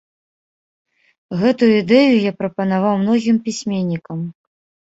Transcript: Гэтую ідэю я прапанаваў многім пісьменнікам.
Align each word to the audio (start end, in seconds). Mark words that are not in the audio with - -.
Гэтую 1.41 1.69
ідэю 1.81 2.17
я 2.21 2.31
прапанаваў 2.39 2.93
многім 3.05 3.37
пісьменнікам. 3.47 4.19